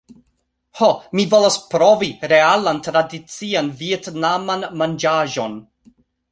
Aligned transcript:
"Ho, 0.79 0.87
mi 1.19 1.25
volas 1.33 1.57
provi 1.73 2.09
realan 2.33 2.81
tradician 2.89 3.71
vjetnaman 3.85 4.69
manĝaĵon 4.83 5.63